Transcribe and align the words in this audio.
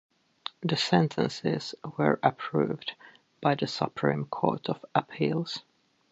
The 0.61 0.77
sentences 0.77 1.75
were 1.95 2.19
approved 2.23 2.95
by 3.39 3.53
the 3.53 3.67
Supreme 3.67 4.25
Court 4.25 4.67
of 4.67 4.83
Appeals. 4.95 5.59